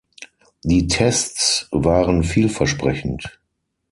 Die 0.63 0.87
Tests 0.87 1.67
waren 1.69 2.23
vielversprechend. 2.23 3.39